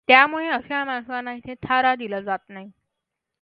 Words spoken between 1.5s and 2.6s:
थारा दिला जात